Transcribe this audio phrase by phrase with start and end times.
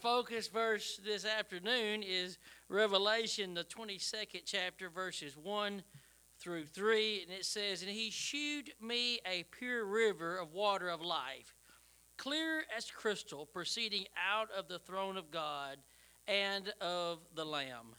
[0.00, 2.38] focus verse this afternoon is
[2.70, 5.82] Revelation, the 22nd chapter, verses 1
[6.38, 7.22] through 3.
[7.24, 11.54] And it says, And he shewed me a pure river of water of life,
[12.16, 15.76] clear as crystal, proceeding out of the throne of God
[16.26, 17.94] and of the Lamb.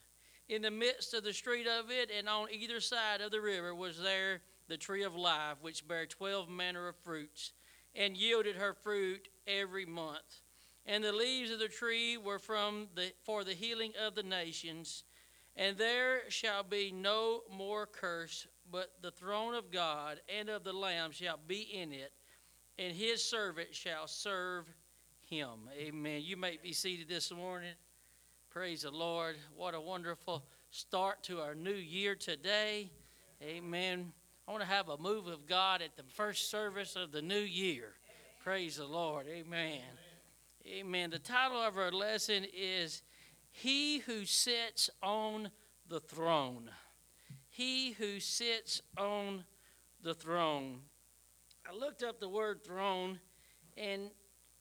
[0.49, 3.75] In the midst of the street of it, and on either side of the river,
[3.75, 7.54] was there the tree of life, which bare twelve manner of fruits,
[7.93, 10.40] and yielded her fruit every month
[10.86, 15.04] and the leaves of the tree were from the, for the healing of the nations.
[15.55, 20.74] And there shall be no more curse, but the throne of God and of the
[20.74, 22.11] Lamb shall be in it,
[22.79, 24.65] and his servant shall serve
[25.29, 25.69] him.
[25.78, 26.21] Amen.
[26.24, 27.74] You may be seated this morning.
[28.50, 29.36] Praise the Lord.
[29.55, 32.89] What a wonderful start to our new year today.
[33.41, 34.11] Amen.
[34.47, 37.39] I want to have a move of God at the first service of the new
[37.39, 37.94] year.
[38.44, 39.27] Praise the Lord.
[39.27, 39.81] Amen.
[40.67, 41.09] Amen.
[41.09, 43.02] The title of our lesson is
[43.52, 45.50] He Who Sits on
[45.89, 46.69] the Throne.
[47.49, 49.44] He Who Sits on
[50.03, 50.81] the Throne.
[51.67, 53.19] I looked up the word throne,
[53.75, 54.11] and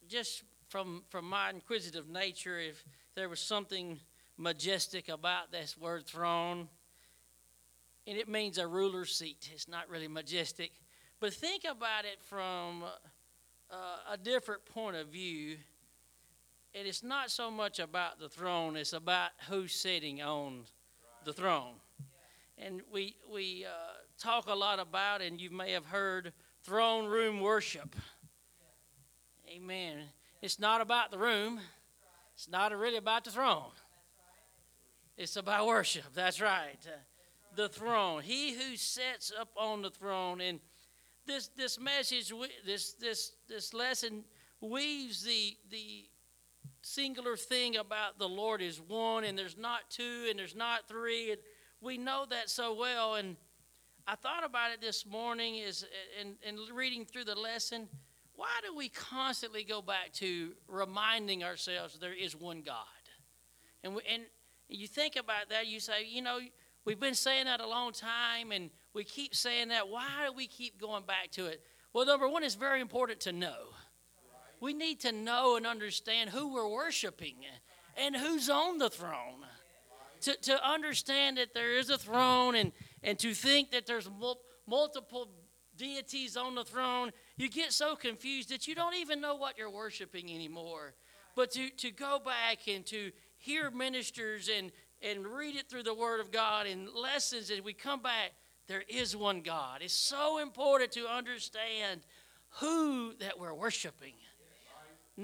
[0.08, 2.82] just from, from my inquisitive nature, if
[3.14, 4.00] there was something
[4.38, 6.68] majestic about this word throne,
[8.06, 9.50] and it means a ruler's seat.
[9.52, 10.72] It's not really majestic.
[11.20, 12.84] But think about it from
[13.70, 13.74] uh,
[14.10, 15.56] a different point of view
[16.74, 20.64] and it's not so much about the throne, it's about who's sitting on
[21.24, 21.74] the throne.
[22.58, 27.40] And we, we uh, talk a lot about, and you may have heard, throne room
[27.40, 27.96] worship.
[29.48, 29.98] Amen.
[30.42, 31.60] It's not about the room,
[32.34, 33.72] it's not really about the throne.
[35.16, 36.04] It's about worship.
[36.14, 36.78] That's right.
[37.54, 38.22] The throne.
[38.22, 40.40] He who sits up on the throne.
[40.40, 40.60] And
[41.26, 42.32] this this message,
[42.64, 44.24] this this this lesson
[44.62, 46.06] weaves the the
[46.82, 51.32] singular thing about the Lord is one, and there's not two, and there's not three,
[51.32, 51.40] and
[51.80, 53.14] we know that so well.
[53.14, 53.36] And
[54.06, 55.86] I thought about it this morning is
[56.20, 57.88] and, and reading through the lesson.
[58.34, 62.84] Why do we constantly go back to reminding ourselves there is one God?
[63.84, 64.22] And we, and
[64.68, 66.38] you think about that, you say, you know,
[66.84, 69.88] we've been saying that a long time, and we keep saying that.
[69.88, 71.62] Why do we keep going back to it?
[71.92, 73.74] Well, number one, it's very important to know
[74.60, 77.36] we need to know and understand who we're worshiping
[77.96, 79.44] and who's on the throne.
[80.22, 82.72] To, to understand that there is a throne and,
[83.02, 85.30] and to think that there's mul- multiple
[85.78, 89.70] deities on the throne, you get so confused that you don't even know what you're
[89.70, 90.92] worshiping anymore.
[91.34, 95.94] But to, to go back and to hear ministers and, and read it through the
[95.94, 98.32] Word of God and lessons as we come back,
[98.68, 99.80] there is one God.
[99.80, 102.02] It's so important to understand
[102.60, 104.12] who that we're worshiping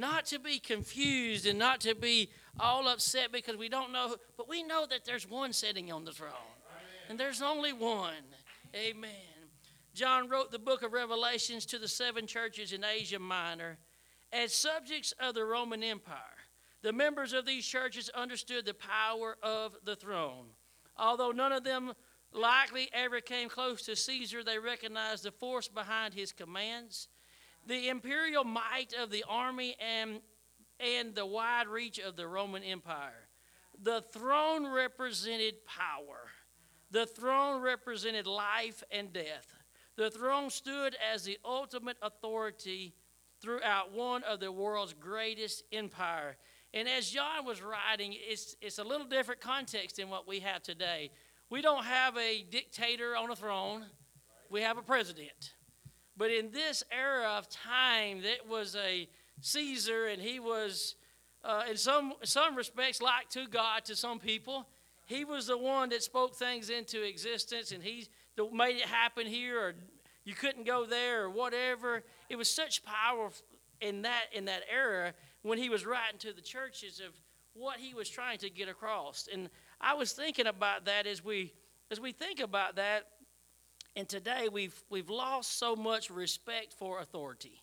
[0.01, 4.49] not to be confused and not to be all upset because we don't know, but
[4.49, 6.33] we know that there's one sitting on the throne.
[7.09, 8.15] And there's only one.
[8.75, 9.11] Amen.
[9.95, 13.79] John wrote the book of Revelations to the seven churches in Asia Minor
[14.33, 16.17] as subjects of the Roman Empire.
[16.83, 20.49] The members of these churches understood the power of the throne.
[20.99, 21.93] Although none of them
[22.33, 27.09] likely ever came close to Caesar, they recognized the force behind his commands
[27.67, 30.21] the imperial might of the army and,
[30.81, 33.29] and the wide reach of the Roman Empire.
[33.83, 36.29] The throne represented power,
[36.91, 39.53] the throne represented life and death.
[39.97, 42.95] The throne stood as the ultimate authority
[43.41, 46.37] throughout one of the world's greatest empire.
[46.73, 50.63] And as John was writing, it's, it's a little different context than what we have
[50.63, 51.11] today.
[51.49, 53.87] We don't have a dictator on a throne,
[54.51, 55.55] we have a president.
[56.17, 59.09] But in this era of time, that was a
[59.41, 60.95] Caesar, and he was,
[61.45, 64.67] uh, in some, some respects, like to God to some people.
[65.05, 68.09] He was the one that spoke things into existence, and he
[68.53, 69.75] made it happen here, or
[70.25, 72.03] you couldn't go there, or whatever.
[72.29, 73.31] It was such power
[73.81, 75.13] in that in that era
[75.43, 77.13] when he was writing to the churches of
[77.53, 79.29] what he was trying to get across.
[79.33, 79.49] And
[79.81, 81.53] I was thinking about that as we
[81.91, 83.07] as we think about that
[83.97, 87.63] and today we've, we've lost so much respect for authority.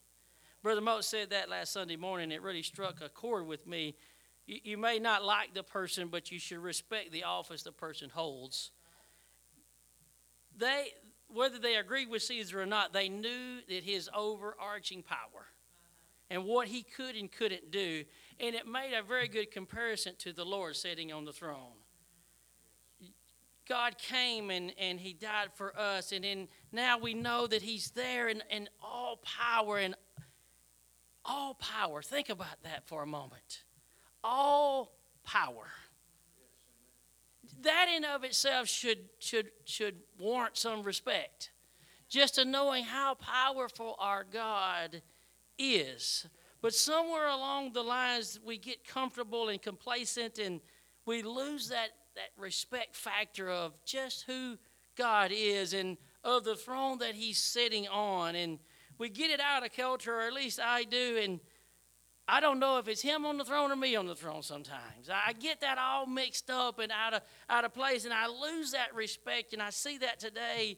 [0.63, 2.31] Brother Moat said that last Sunday morning.
[2.31, 3.95] It really struck a chord with me.
[4.47, 8.09] You, you may not like the person, but you should respect the office the person
[8.09, 8.71] holds.
[10.57, 10.87] They,
[11.27, 15.47] whether they agreed with Caesar or not, they knew that his overarching power
[16.31, 18.05] and what he could and couldn't do.
[18.39, 21.82] And it made a very good comparison to the Lord sitting on the throne.
[23.67, 27.91] God came and, and He died for us, and then now we know that He's
[27.91, 29.95] there in, in all power and
[31.25, 32.01] all power.
[32.01, 33.63] Think about that for a moment.
[34.23, 34.91] all
[35.23, 35.67] power.
[37.61, 41.51] That in of itself should should should warrant some respect.
[42.09, 45.01] Just to knowing how powerful our God
[45.57, 46.27] is.
[46.61, 50.61] But somewhere along the lines we get comfortable and complacent and
[51.05, 54.57] we lose that, that respect factor of just who
[54.97, 58.35] God is and of the throne that He's sitting on.
[58.35, 58.59] And
[58.97, 61.39] we get it out of culture, or at least I do, and
[62.27, 65.09] I don't know if it's him on the throne or me on the throne sometimes.
[65.11, 68.71] I get that all mixed up and out of, out of place, and I lose
[68.71, 69.51] that respect.
[69.51, 70.77] And I see that today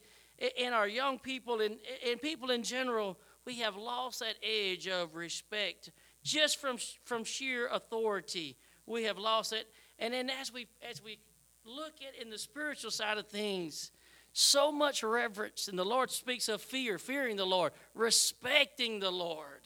[0.58, 3.20] in our young people and in people in general.
[3.46, 5.92] We have lost that edge of respect
[6.24, 8.58] just from, from sheer authority.
[8.86, 9.68] We have lost it.
[10.00, 11.20] And then as we, as we
[11.66, 13.92] look at in the spiritual side of things,
[14.34, 19.62] so much reverence, and the Lord speaks of fear, fearing the Lord, respecting the Lord.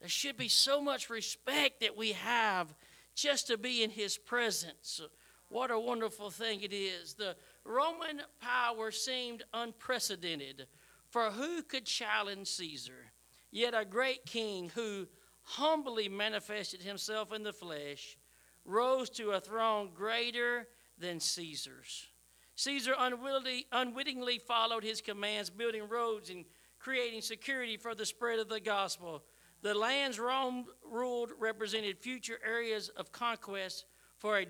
[0.00, 2.74] There should be so much respect that we have
[3.14, 5.00] just to be in His presence.
[5.48, 7.14] What a wonderful thing it is.
[7.14, 10.66] The Roman power seemed unprecedented,
[11.08, 13.12] for who could challenge Caesar?
[13.50, 15.08] Yet a great king who
[15.46, 18.18] humbly manifested himself in the flesh
[18.64, 20.66] rose to a throne greater
[20.98, 22.08] than Caesar's.
[22.56, 26.44] Caesar unwittingly, unwittingly followed his commands, building roads and
[26.78, 29.22] creating security for the spread of the gospel.
[29.62, 33.84] The lands Rome ruled represented future areas of conquest
[34.18, 34.46] for a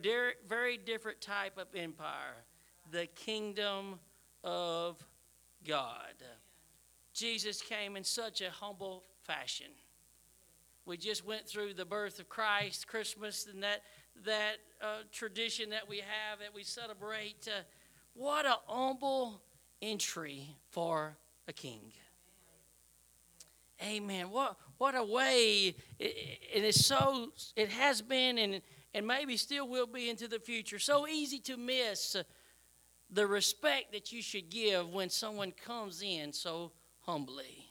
[0.48, 2.44] very different type of empire
[2.93, 3.98] the kingdom
[4.44, 5.04] of
[5.66, 6.14] God.
[7.12, 9.72] Jesus came in such a humble fashion.
[10.86, 13.82] We just went through the birth of Christ, Christmas, and that
[14.24, 17.48] that uh, tradition that we have that we celebrate.
[17.48, 17.62] Uh,
[18.14, 19.42] what a humble
[19.82, 21.16] entry for
[21.48, 21.92] a king.
[23.82, 24.30] Amen.
[24.30, 26.16] What what a way it,
[26.54, 28.62] it is so it has been and
[28.94, 30.78] and maybe still will be into the future.
[30.78, 32.14] So easy to miss
[33.10, 37.65] the respect that you should give when someone comes in so humbly.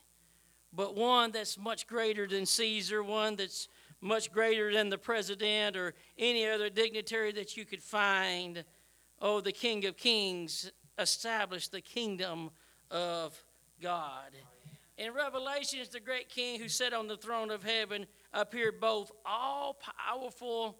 [0.76, 3.70] But one that's much greater than Caesar, one that's
[4.02, 8.64] much greater than the president or any other dignitary that you could find.
[9.22, 12.50] Oh, the King of Kings established the kingdom
[12.92, 13.42] of
[13.82, 14.32] God.
[14.98, 19.78] In Revelations, the great king who sat on the throne of heaven appeared both all
[19.98, 20.78] powerful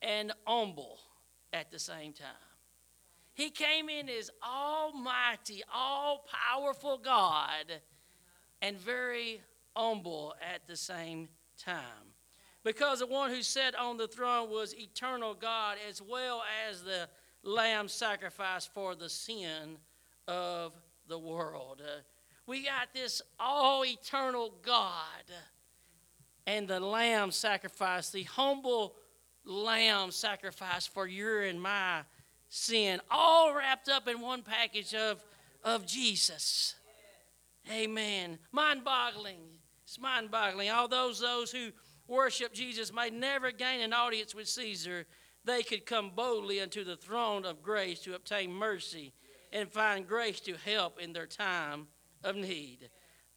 [0.00, 0.98] and humble
[1.52, 2.28] at the same time.
[3.34, 7.80] He came in as almighty, all powerful God
[8.62, 9.40] and very
[9.76, 11.28] humble at the same
[11.62, 12.14] time
[12.64, 17.08] because the one who sat on the throne was eternal God as well as the
[17.42, 19.78] lamb sacrifice for the sin
[20.26, 20.72] of
[21.06, 21.82] the world.
[21.82, 22.00] Uh,
[22.46, 25.24] we got this all eternal God
[26.46, 28.96] and the lamb sacrifice, the humble
[29.44, 32.02] lamb sacrifice for your and my
[32.48, 35.22] sin, all wrapped up in one package of,
[35.62, 36.74] of Jesus.
[37.70, 38.38] Amen.
[38.52, 39.40] Mind boggling.
[39.84, 40.70] It's mind boggling.
[40.70, 41.70] All those, those who
[42.06, 45.06] worship Jesus may never gain an audience with Caesar,
[45.44, 49.12] they could come boldly unto the throne of grace to obtain mercy
[49.52, 51.86] and find grace to help in their time
[52.24, 52.90] of need.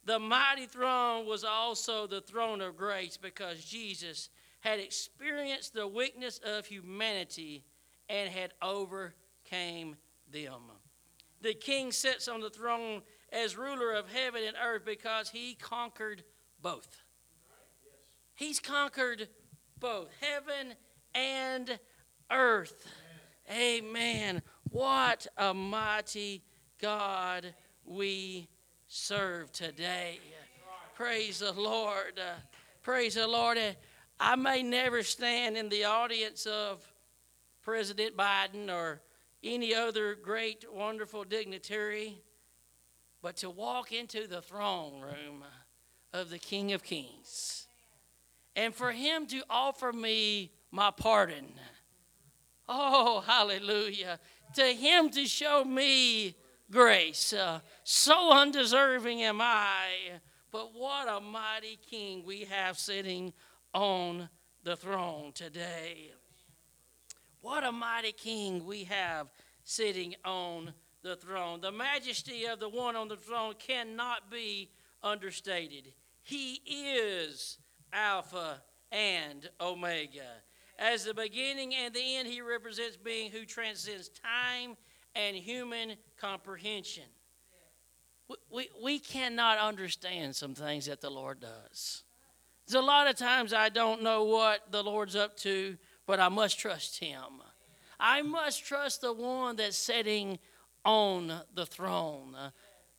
[0.04, 4.30] The mighty throne was also the throne of grace because Jesus
[4.60, 7.64] had experienced the weakness of humanity
[8.08, 9.96] and had overcame
[10.30, 10.62] them.
[11.40, 13.02] The king sits on the throne
[13.32, 16.22] as ruler of heaven and earth because he conquered
[16.60, 17.02] both.
[18.34, 19.28] He's conquered
[19.80, 20.74] both heaven
[21.14, 21.78] and
[22.30, 22.86] earth.
[23.50, 24.42] Amen.
[24.70, 26.42] What a mighty
[26.80, 28.48] God we
[28.86, 30.20] serve today.
[30.94, 32.20] Praise the Lord.
[32.82, 33.58] Praise the Lord.
[34.20, 36.80] I may never stand in the audience of
[37.62, 39.00] President Biden or
[39.42, 42.18] any other great, wonderful dignitary,
[43.22, 45.44] but to walk into the throne room
[46.12, 47.66] of the King of Kings
[48.54, 51.52] and for him to offer me my pardon.
[52.68, 54.18] Oh, hallelujah.
[54.56, 56.34] To him to show me
[56.70, 57.32] grace.
[57.32, 59.86] Uh, so undeserving am I,
[60.50, 63.32] but what a mighty king we have sitting
[63.72, 64.28] on
[64.64, 66.12] the throne today.
[67.40, 69.28] What a mighty king we have
[69.64, 71.60] sitting on the throne.
[71.60, 74.70] The majesty of the one on the throne cannot be
[75.02, 75.92] understated.
[76.22, 77.58] He is
[77.92, 80.42] Alpha and Omega.
[80.78, 84.76] As the beginning and the end, he represents being who transcends time
[85.14, 87.04] and human comprehension.
[88.28, 92.04] We, we, we cannot understand some things that the Lord does.
[92.66, 96.28] There's a lot of times I don't know what the Lord's up to, but I
[96.28, 97.42] must trust Him.
[97.98, 100.38] I must trust the one that's sitting
[100.84, 102.36] on the throne,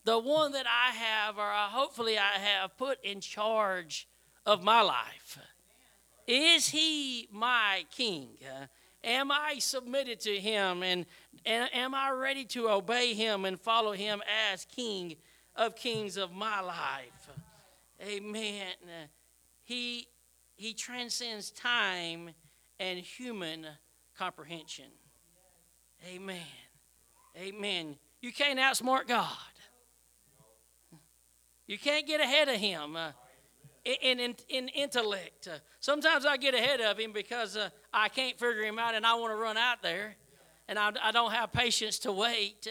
[0.06, 4.08] the one that I have, or hopefully I have, put in charge
[4.46, 5.40] of my life.
[6.28, 8.30] Is He my King?
[9.04, 10.84] Am I submitted to Him?
[10.84, 11.06] And,
[11.46, 14.22] and am I ready to obey Him and follow Him
[14.52, 15.16] as King
[15.56, 17.30] of Kings of my life?
[18.02, 18.76] Amen.
[19.64, 20.08] He,
[20.56, 22.32] he transcends time
[22.80, 23.66] and human
[24.18, 24.92] comprehension.
[26.14, 26.63] Amen.
[27.38, 27.96] Amen.
[28.22, 29.28] You can't outsmart God.
[31.66, 33.12] You can't get ahead of Him uh,
[33.86, 35.48] in, in, in intellect.
[35.48, 39.06] Uh, sometimes I get ahead of Him because uh, I can't figure Him out and
[39.06, 40.16] I want to run out there
[40.68, 42.68] and I, I don't have patience to wait.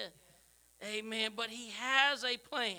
[0.84, 1.32] Amen.
[1.36, 2.76] But He has a plan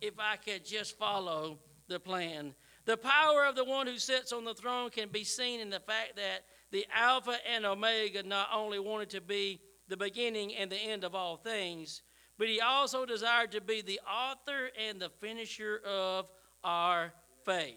[0.00, 2.54] if I could just follow the plan.
[2.84, 5.80] The power of the one who sits on the throne can be seen in the
[5.80, 10.76] fact that the Alpha and Omega not only wanted to be the beginning and the
[10.76, 12.02] end of all things,
[12.38, 16.26] but he also desired to be the author and the finisher of
[16.64, 17.12] our
[17.44, 17.74] faith.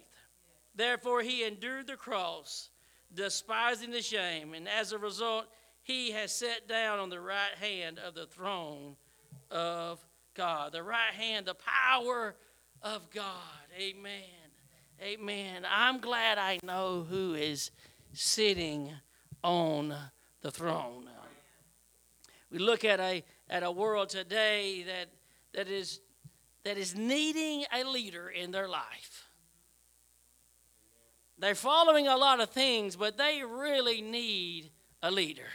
[0.75, 2.69] Therefore, he endured the cross,
[3.13, 5.45] despising the shame, and as a result,
[5.81, 8.95] he has sat down on the right hand of the throne
[9.51, 9.99] of
[10.33, 10.71] God.
[10.71, 12.35] The right hand, the power
[12.81, 13.25] of God.
[13.77, 14.23] Amen.
[15.01, 15.65] Amen.
[15.69, 17.71] I'm glad I know who is
[18.13, 18.91] sitting
[19.43, 19.93] on
[20.41, 21.09] the throne.
[22.53, 25.09] We look at a at a world today that
[25.55, 26.01] that is
[26.63, 29.27] that is needing a leader in their life.
[31.39, 34.69] They're following a lot of things, but they really need
[35.01, 35.49] a leader.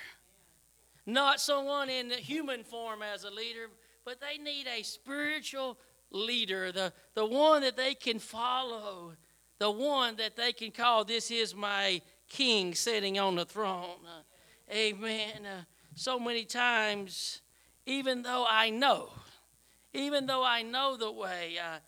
[1.07, 3.69] Not someone in human form as a leader,
[4.05, 5.79] but they need a spiritual
[6.11, 9.13] leader, the, the one that they can follow,
[9.59, 14.05] the one that they can call, This is my king sitting on the throne.
[14.05, 15.47] Uh, amen.
[15.47, 15.63] Uh,
[15.99, 17.43] so many times,
[17.87, 19.11] even though I know,
[19.93, 21.79] even though I know the way, uh,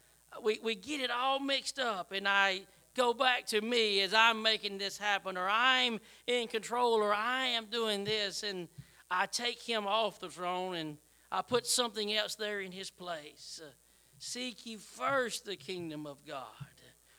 [0.43, 2.63] we, we get it all mixed up, and I
[2.97, 7.47] go back to me as I'm making this happen, or I'm in control, or I
[7.47, 8.69] am doing this, and
[9.11, 10.97] I take him off the throne and
[11.33, 13.61] I put something else there in his place.
[13.65, 13.71] Uh,
[14.19, 16.45] seek ye first the kingdom of God.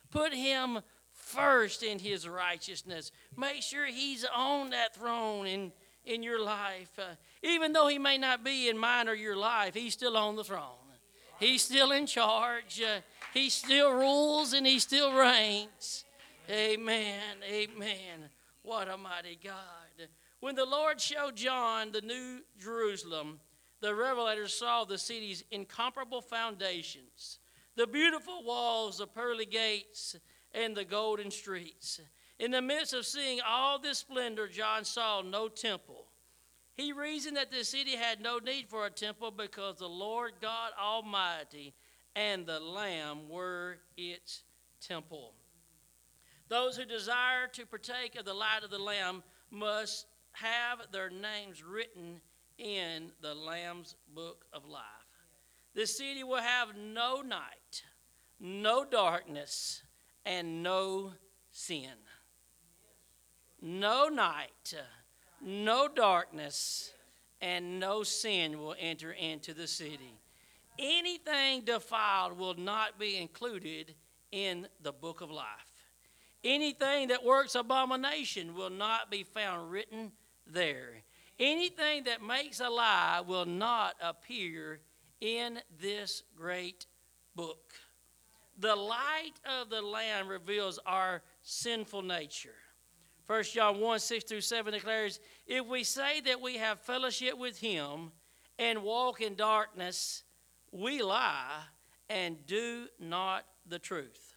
[0.09, 0.79] Put him
[1.11, 3.11] first in his righteousness.
[3.37, 5.71] Make sure he's on that throne in,
[6.05, 6.91] in your life.
[6.97, 10.35] Uh, even though he may not be in mine or your life, he's still on
[10.35, 10.77] the throne.
[11.39, 12.81] He's still in charge.
[12.81, 13.01] Uh,
[13.33, 16.05] he still rules and he still reigns.
[16.49, 17.37] Amen.
[17.43, 18.29] Amen.
[18.63, 20.07] What a mighty God.
[20.39, 23.39] When the Lord showed John the new Jerusalem,
[23.79, 27.39] the revelator saw the city's incomparable foundations,
[27.75, 30.15] the beautiful walls, the pearly gates,
[30.53, 32.01] and the golden streets.
[32.41, 36.07] In the midst of seeing all this splendor, John saw no temple.
[36.73, 40.71] He reasoned that the city had no need for a temple because the Lord God
[40.81, 41.75] Almighty
[42.15, 44.41] and the Lamb were its
[44.81, 45.35] temple.
[46.47, 49.21] Those who desire to partake of the light of the Lamb
[49.51, 52.21] must have their names written
[52.57, 54.81] in the Lamb's book of life.
[55.75, 57.83] The city will have no night,
[58.39, 59.83] no darkness,
[60.25, 61.13] and no
[61.51, 61.91] sin.
[63.61, 64.73] No night,
[65.39, 66.93] no darkness,
[67.41, 70.19] and no sin will enter into the city.
[70.79, 73.93] Anything defiled will not be included
[74.31, 75.45] in the book of life.
[76.43, 80.11] Anything that works abomination will not be found written
[80.47, 81.03] there.
[81.39, 84.79] Anything that makes a lie will not appear
[85.19, 86.87] in this great
[87.35, 87.73] book.
[88.57, 92.55] The light of the Lamb reveals our sinful nature.
[93.31, 97.57] 1 John 1 6 through 7 declares, If we say that we have fellowship with
[97.57, 98.11] him
[98.59, 100.23] and walk in darkness,
[100.73, 101.61] we lie
[102.09, 104.35] and do not the truth.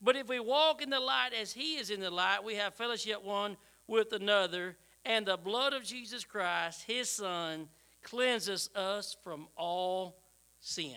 [0.00, 2.74] But if we walk in the light as he is in the light, we have
[2.74, 3.56] fellowship one
[3.86, 7.68] with another, and the blood of Jesus Christ, his Son,
[8.02, 10.18] cleanses us from all
[10.58, 10.96] sin.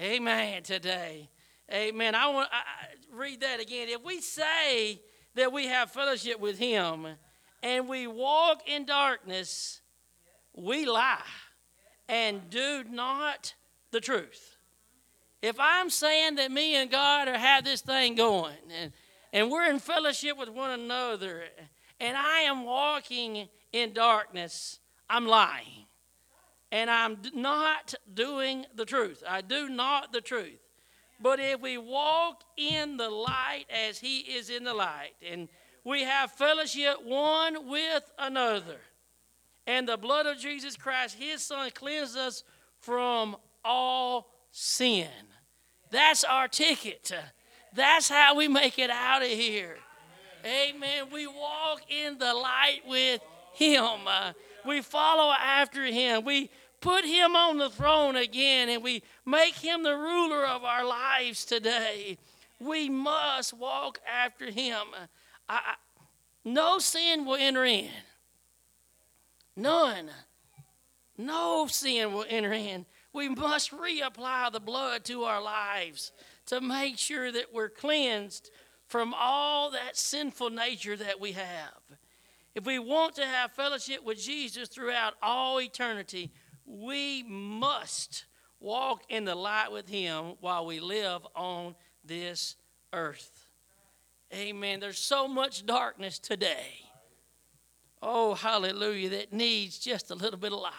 [0.00, 1.28] Amen today.
[1.72, 2.14] Amen.
[2.14, 3.88] I want to read that again.
[3.88, 5.00] If we say
[5.34, 7.06] that we have fellowship with him
[7.62, 9.80] and we walk in darkness,
[10.54, 11.18] we lie
[12.08, 13.54] and do not
[13.90, 14.56] the truth.
[15.42, 18.92] If I'm saying that me and God are have this thing going and,
[19.32, 21.44] and we're in fellowship with one another
[21.98, 24.78] and I am walking in darkness,
[25.10, 25.86] I'm lying
[26.70, 29.22] and I'm not doing the truth.
[29.26, 30.60] I do not the truth.
[31.20, 35.48] But if we walk in the light as he is in the light, and
[35.84, 38.80] we have fellowship one with another,
[39.66, 42.44] and the blood of Jesus Christ, his son, cleanses us
[42.80, 45.08] from all sin.
[45.90, 47.12] That's our ticket.
[47.74, 49.76] That's how we make it out of here.
[50.44, 51.06] Amen.
[51.12, 53.20] We walk in the light with
[53.54, 54.06] him.
[54.06, 54.32] Uh,
[54.64, 56.24] we follow after him.
[56.24, 56.50] We
[56.86, 61.44] put him on the throne again and we make him the ruler of our lives
[61.44, 62.16] today.
[62.60, 64.82] We must walk after him.
[65.48, 65.74] I, I,
[66.44, 67.90] no sin will enter in.
[69.56, 70.10] None.
[71.18, 72.86] No sin will enter in.
[73.12, 76.12] We must reapply the blood to our lives
[76.46, 78.50] to make sure that we're cleansed
[78.86, 81.80] from all that sinful nature that we have.
[82.54, 86.30] If we want to have fellowship with Jesus throughout all eternity,
[86.66, 88.26] we must
[88.60, 92.56] walk in the light with Him while we live on this
[92.92, 93.48] earth.
[94.34, 94.80] Amen.
[94.80, 96.86] There's so much darkness today.
[98.02, 100.72] Oh, hallelujah, that needs just a little bit of light.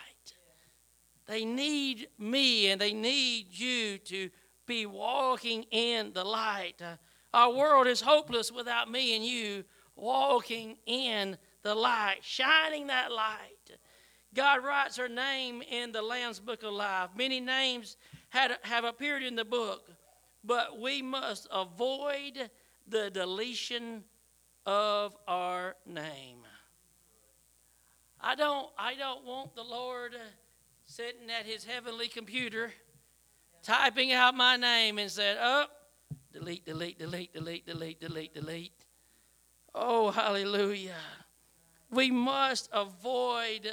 [1.26, 4.30] They need me and they need you to
[4.66, 6.82] be walking in the light.
[6.82, 6.96] Uh,
[7.34, 9.64] our world is hopeless without me and you
[9.96, 13.57] walking in the light, shining that light.
[14.38, 17.10] God writes her name in the Lamb's Book of Life.
[17.18, 17.98] Many names
[18.30, 19.90] had, have appeared in the book,
[20.44, 22.52] but we must avoid
[22.88, 24.04] the deletion
[24.64, 26.44] of our name.
[28.22, 30.16] I don't, I don't want the Lord
[30.86, 32.72] sitting at his heavenly computer
[33.64, 35.66] typing out my name and said, oh,
[36.32, 38.86] delete, delete, delete, delete, delete, delete, delete.
[39.74, 40.94] Oh, hallelujah.
[41.90, 43.68] We must avoid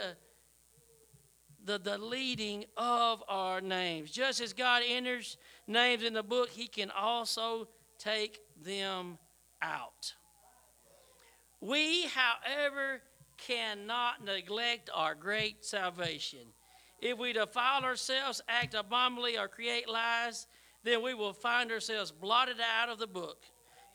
[1.65, 4.11] the deleting of our names.
[4.11, 7.69] Just as God enters names in the book, He can also
[7.99, 9.19] take them
[9.63, 10.15] out.
[11.61, 13.01] We, however,
[13.39, 16.41] cannot neglect our great salvation.
[17.01, 20.47] If we defile ourselves, act abominably, or create lies,
[20.85, 23.45] then we will find ourselves blotted out of the book.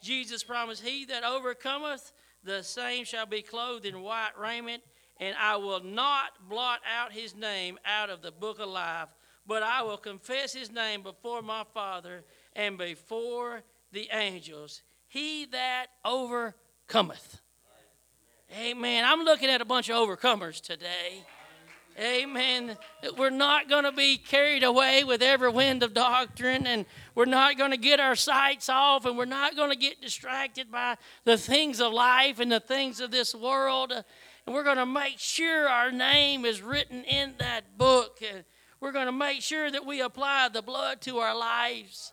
[0.02, 4.82] Jesus promised, He that overcometh, the same shall be clothed in white raiment
[5.20, 9.08] and I will not blot out his name out of the book of life,
[9.46, 12.24] but I will confess his name before my Father
[12.56, 14.82] and before the angels.
[15.06, 17.40] He that overcometh.
[18.58, 19.04] Amen.
[19.06, 21.24] I'm looking at a bunch of overcomers today.
[22.00, 22.78] Amen.
[23.18, 27.58] We're not going to be carried away with every wind of doctrine, and we're not
[27.58, 31.36] going to get our sights off, and we're not going to get distracted by the
[31.36, 33.92] things of life and the things of this world.
[34.46, 38.18] And we're going to make sure our name is written in that book.
[38.28, 38.44] And
[38.80, 42.12] we're going to make sure that we apply the blood to our lives,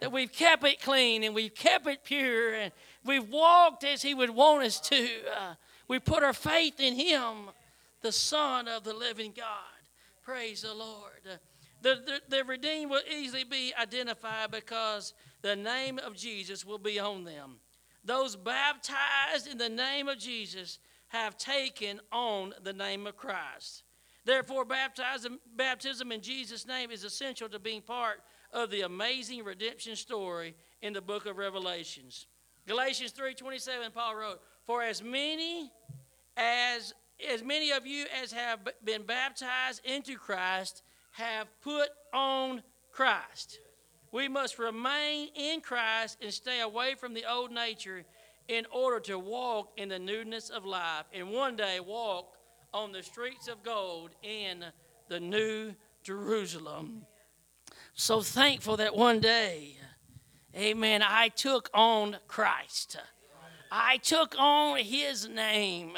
[0.00, 2.72] that we've kept it clean and we've kept it pure, and
[3.04, 5.08] we've walked as He would want us to.
[5.38, 5.54] Uh,
[5.88, 7.50] we put our faith in Him,
[8.02, 9.46] the Son of the living God.
[10.22, 11.20] Praise the Lord.
[11.24, 11.36] Uh,
[11.82, 16.98] the, the, the redeemed will easily be identified because the name of Jesus will be
[16.98, 17.56] on them.
[18.04, 20.78] Those baptized in the name of Jesus
[21.10, 23.82] have taken on the name of Christ.
[24.24, 29.96] Therefore, baptism, baptism in Jesus' name is essential to being part of the amazing redemption
[29.96, 32.26] story in the book of Revelations.
[32.66, 35.72] Galatians 3:27 Paul wrote, "For as many
[36.36, 36.94] as
[37.28, 43.58] as many of you as have been baptized into Christ have put on Christ."
[44.12, 48.04] We must remain in Christ and stay away from the old nature
[48.50, 52.34] in order to walk in the newness of life and one day walk
[52.74, 54.64] on the streets of gold in
[55.08, 57.06] the new Jerusalem.
[57.94, 59.76] So thankful that one day,
[60.56, 62.96] amen, I took on Christ.
[63.70, 65.92] I took on his name.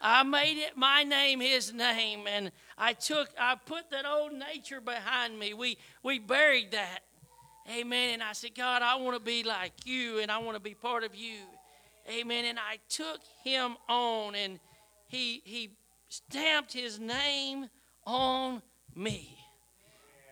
[0.00, 4.80] I made it my name his name and I took I put that old nature
[4.80, 5.52] behind me.
[5.52, 7.00] We we buried that.
[7.70, 8.14] Amen.
[8.14, 10.74] And I said, God, I want to be like you and I want to be
[10.74, 11.40] part of you.
[12.08, 12.44] Amen.
[12.44, 14.60] And I took him on and
[15.08, 15.76] he he
[16.08, 17.68] stamped his name
[18.06, 18.62] on
[18.94, 19.38] me.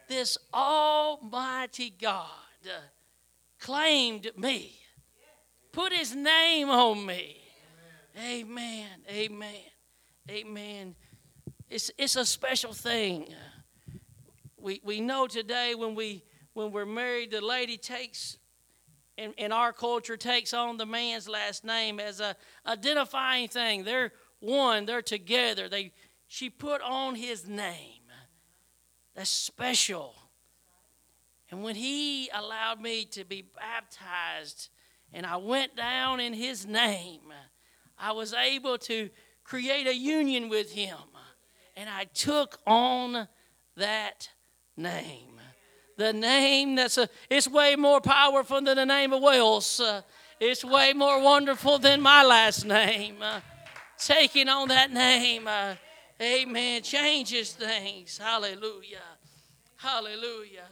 [0.09, 2.29] This almighty God
[3.59, 4.79] claimed me.
[5.73, 7.39] Put his name on me.
[8.19, 8.89] Amen.
[9.09, 9.55] Amen.
[10.31, 10.95] Amen.
[11.71, 13.35] It's it's a special thing.
[14.61, 18.37] We we know today when we when we're married, the lady takes
[19.17, 23.85] in, in our culture takes on the man's last name as a identifying thing.
[23.85, 25.69] They're one, they're together.
[25.69, 25.93] They
[26.29, 28.03] she put on his name.
[29.15, 30.15] That's special.
[31.51, 34.71] And when He allowed me to be baptized
[35.13, 37.33] and I went down in His name,
[37.99, 39.11] I was able to
[39.45, 40.97] create a union with Him.
[41.77, 43.29] And I took on
[43.77, 44.31] that
[44.77, 45.32] name.
[46.03, 49.79] The name that's a, it's way more powerful than the name of Wells.
[49.79, 50.03] Uh,
[50.41, 53.19] it's way more wonderful than my last name.
[53.23, 53.39] Uh,
[53.99, 55.77] taking on that name, uh,
[56.21, 58.19] amen, changes things.
[58.19, 58.99] Hallelujah.
[59.77, 60.67] Hallelujah.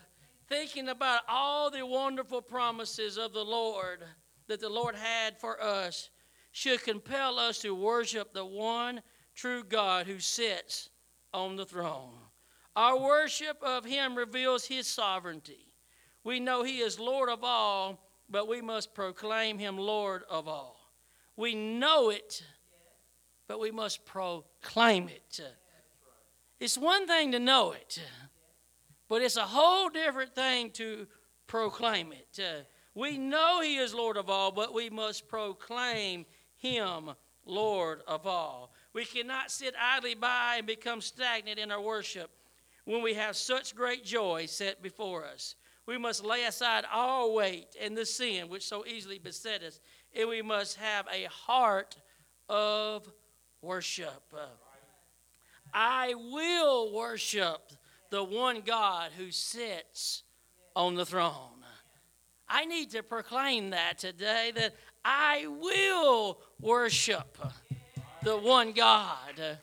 [0.48, 4.02] Thinking about all the wonderful promises of the Lord
[4.48, 6.10] that the Lord had for us
[6.50, 9.00] should compel us to worship the one
[9.36, 10.90] true God who sits
[11.32, 12.18] on the throne.
[12.76, 15.74] Our worship of Him reveals His sovereignty.
[16.22, 20.76] We know He is Lord of all, but we must proclaim Him Lord of all.
[21.36, 22.44] We know it,
[23.48, 25.40] but we must proclaim it.
[26.60, 28.00] It's one thing to know it,
[29.08, 31.06] but it's a whole different thing to
[31.46, 32.66] proclaim it.
[32.94, 37.10] We know He is Lord of all, but we must proclaim Him
[37.46, 38.72] Lord of all.
[38.92, 42.30] We cannot sit idly by and become stagnant in our worship
[42.90, 45.54] when we have such great joy set before us.
[45.86, 49.78] We must lay aside all weight and the sin which so easily beset us,
[50.12, 51.96] and we must have a heart
[52.48, 53.08] of
[53.62, 54.34] worship.
[55.72, 57.60] I will worship
[58.10, 60.24] the one God who sits
[60.74, 61.64] on the throne.
[62.48, 64.74] I need to proclaim that today that
[65.04, 67.38] I will worship
[68.24, 69.58] the one God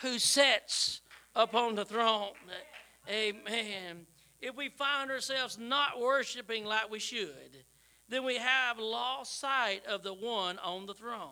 [0.00, 1.00] who sits
[1.36, 2.32] upon the throne.
[3.08, 4.06] Amen.
[4.40, 7.64] If we find ourselves not worshiping like we should,
[8.08, 11.30] then we have lost sight of the one on the throne.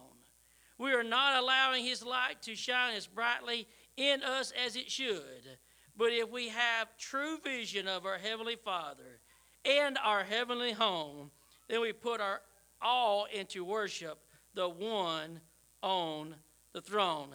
[0.78, 5.58] We are not allowing his light to shine as brightly in us as it should.
[5.96, 9.20] But if we have true vision of our Heavenly Father
[9.64, 11.30] and our heavenly home,
[11.68, 12.40] then we put our
[12.80, 14.18] all into worship
[14.54, 15.40] the one
[15.82, 16.34] on
[16.72, 17.28] the throne.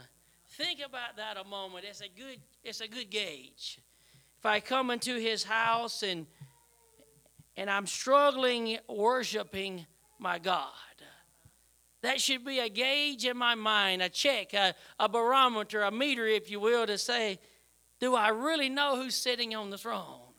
[0.50, 1.86] Think about that a moment.
[1.88, 3.80] It's a good, it's a good gauge.
[4.46, 6.28] If I come into his house and
[7.58, 9.88] and I'm struggling worshiping
[10.20, 10.70] my God.
[12.04, 16.28] That should be a gauge in my mind, a check, a, a barometer, a meter,
[16.28, 17.40] if you will, to say,
[18.00, 20.36] do I really know who's sitting on the throne?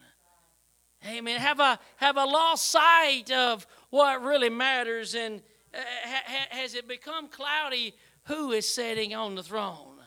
[1.05, 1.41] Amen.
[1.41, 5.43] Have I, have a lost sight of what really matters, and
[5.75, 7.93] uh, ha, has it become cloudy?
[8.27, 9.99] Who is sitting on the throne?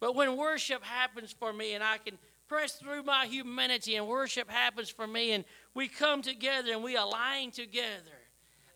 [0.00, 2.16] But when worship happens for me, and I can
[2.48, 6.96] press through my humanity, and worship happens for me, and we come together and we
[6.96, 8.18] align together,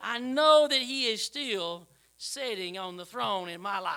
[0.00, 3.96] I know that He is still sitting on the throne in my life.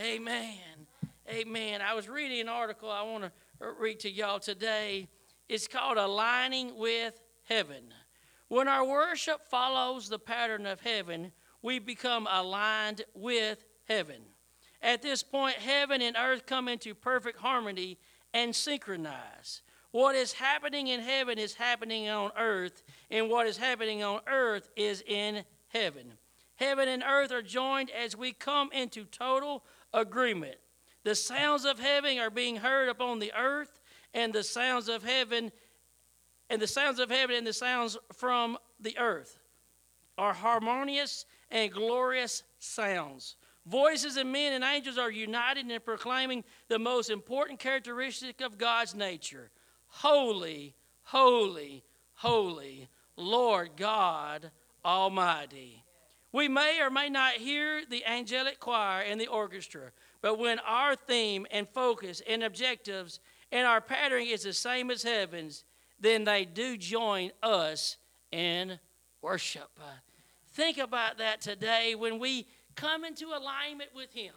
[0.00, 0.86] Amen.
[1.28, 1.80] Amen.
[1.80, 3.32] I was reading an article I want to
[3.80, 5.08] read to y'all today
[5.48, 7.94] it's called aligning with heaven.
[8.48, 14.22] When our worship follows the pattern of heaven, we become aligned with heaven.
[14.82, 17.98] At this point, heaven and earth come into perfect harmony
[18.36, 19.62] and synchronize.
[19.92, 24.68] What is happening in heaven is happening on earth, and what is happening on earth
[24.76, 26.12] is in heaven.
[26.56, 30.56] Heaven and earth are joined as we come into total agreement.
[31.02, 33.80] The sounds of heaven are being heard upon the earth,
[34.12, 35.50] and the sounds of heaven
[36.50, 39.38] and the sounds of heaven and the sounds from the earth
[40.18, 43.36] are harmonious and glorious sounds.
[43.66, 48.94] Voices of men and angels are united in proclaiming the most important characteristic of God's
[48.94, 49.50] nature
[49.88, 51.82] Holy, holy,
[52.14, 54.50] holy, Lord God
[54.84, 55.82] Almighty.
[56.32, 60.94] We may or may not hear the angelic choir and the orchestra, but when our
[60.94, 65.64] theme and focus and objectives and our pattern is the same as heaven's,
[65.98, 67.96] then they do join us
[68.30, 68.78] in
[69.22, 69.70] worship.
[70.52, 72.46] Think about that today when we
[72.76, 74.32] come into alignment with Him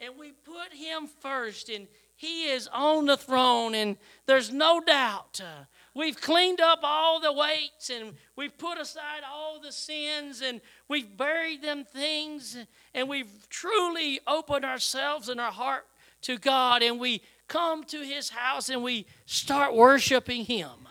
[0.00, 3.96] and we put Him first and He is on the throne, and
[4.26, 5.40] there's no doubt.
[5.42, 10.60] Uh, we've cleaned up all the weights and we've put aside all the sins and
[10.88, 12.56] we've buried them things
[12.94, 15.86] and we've truly opened ourselves and our heart
[16.22, 20.88] to God and we come to his house and we start worshiping him,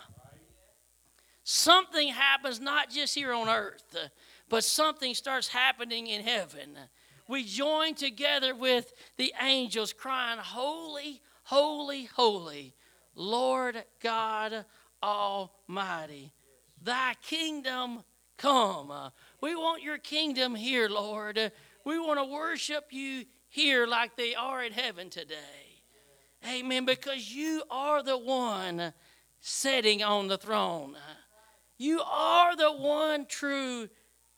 [1.42, 3.96] something happens not just here on earth,
[4.48, 6.76] but something starts happening in heaven.
[7.28, 12.74] We join together with the angels crying, Holy, holy, holy,
[13.14, 14.64] Lord God
[15.02, 16.32] Almighty.
[16.82, 18.04] Thy kingdom
[18.36, 18.92] come.
[19.40, 21.52] We want your kingdom here, Lord.
[21.84, 25.36] We want to worship you here like they are in heaven today.
[26.46, 26.84] Amen.
[26.84, 28.92] Because you are the one
[29.40, 30.96] sitting on the throne.
[31.78, 33.88] You are the one true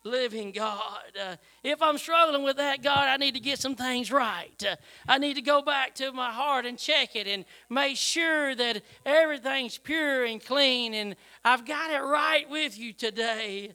[0.06, 1.12] living God.
[1.20, 4.64] Uh, if I'm struggling with that, God, I need to get some things right.
[4.64, 8.54] Uh, I need to go back to my heart and check it and make sure
[8.54, 13.72] that everything's pure and clean and I've got it right with you today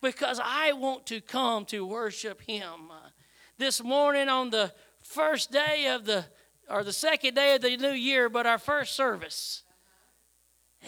[0.00, 2.90] because I want to come to worship Him.
[2.90, 3.08] Uh,
[3.58, 6.24] this morning on the first day of the
[6.70, 9.62] or the second day of the new year, but our first service.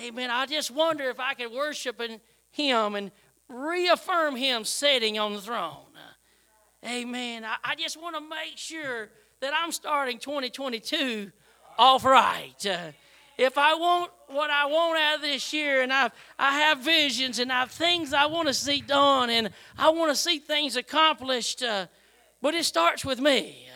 [0.00, 0.30] Amen.
[0.30, 3.10] I just wonder if I could worship in Him and
[3.50, 5.76] reaffirm Him sitting on the throne.
[6.86, 7.44] Amen.
[7.44, 9.10] I, I just want to make sure
[9.40, 11.30] that I'm starting 2022
[11.78, 12.66] off right.
[12.66, 12.92] Uh,
[13.36, 17.38] if I want what I want out of this year, and I I have visions
[17.38, 20.76] and I have things I want to see done, and I want to see things
[20.76, 21.86] accomplished, uh,
[22.40, 23.66] but it starts with me.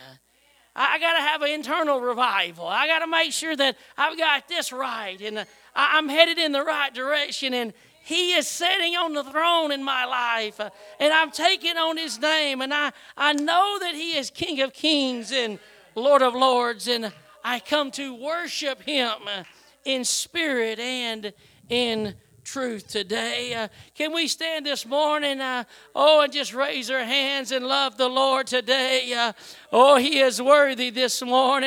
[0.75, 2.67] I, got to have an internal revival.
[2.67, 6.37] I got to make sure that I've got this right and uh, I, am headed
[6.37, 7.53] in the right direction.
[7.53, 7.73] And
[8.05, 10.59] He is sitting on the throne in my life.
[10.59, 12.61] Uh, and I'm taking on His name.
[12.61, 15.57] And I, I know that He is King of Kings and
[15.95, 16.87] Lord of Lords.
[16.87, 17.11] And
[17.43, 19.43] I come to worship Him uh,
[19.85, 21.33] in spirit and
[21.67, 22.13] in
[22.43, 23.55] truth today.
[23.55, 25.41] Uh, can we stand this morning?
[25.41, 25.63] Uh,
[25.95, 29.11] oh, and just raise our hands and love the Lord today.
[29.13, 29.33] Uh,
[29.73, 31.63] oh, He is worthy this morning.